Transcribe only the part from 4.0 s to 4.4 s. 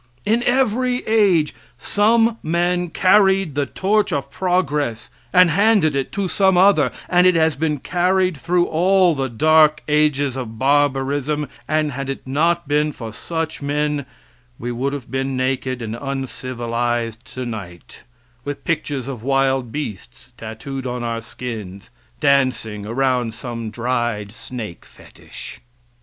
of